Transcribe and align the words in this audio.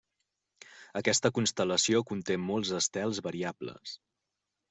Aquesta 1.01 1.31
constel·lació 1.35 2.01
conté 2.11 2.39
molts 2.47 2.73
estels 2.79 3.19
variables. 3.27 3.97